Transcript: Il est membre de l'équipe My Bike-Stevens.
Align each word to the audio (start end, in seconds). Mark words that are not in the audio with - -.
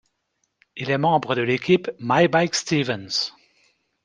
Il 0.75 0.89
est 0.89 0.97
membre 0.97 1.35
de 1.35 1.43
l'équipe 1.43 1.91
My 1.99 2.27
Bike-Stevens. 2.27 3.33